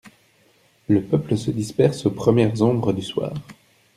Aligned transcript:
Le 0.87 0.99
peuple 1.03 1.37
se 1.37 1.51
disperse 1.51 2.07
aux 2.07 2.09
premières 2.09 2.63
ombres 2.63 2.91
du 2.91 3.03
soir. 3.03 3.33